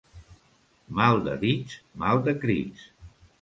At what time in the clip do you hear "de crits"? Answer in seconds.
2.29-2.89